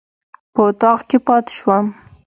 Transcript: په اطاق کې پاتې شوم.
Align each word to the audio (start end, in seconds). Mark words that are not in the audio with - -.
په 0.53 0.61
اطاق 0.69 0.99
کې 1.09 1.17
پاتې 1.27 1.51
شوم. 1.57 1.85